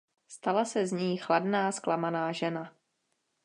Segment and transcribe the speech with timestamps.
[0.27, 2.75] Stala se z ní chladná zklamaná žena.